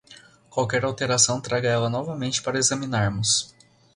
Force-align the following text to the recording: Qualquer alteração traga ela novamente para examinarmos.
Qualquer 0.49 0.83
alteração 0.83 1.39
traga 1.39 1.69
ela 1.69 1.87
novamente 1.87 2.41
para 2.41 2.57
examinarmos. 2.57 3.53